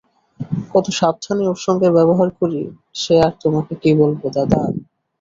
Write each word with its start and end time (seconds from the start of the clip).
কত 0.73 0.85
সাবধানে 0.99 1.43
ওর 1.47 1.59
সঙ্গে 1.65 1.87
ব্যবহার 1.97 2.29
করি 2.39 2.61
সে 2.95 3.15
আর 3.25 3.33
তোমাকে 3.43 3.73
কী 3.81 3.91
বলব 3.99 4.21
দাদা। 4.35 4.59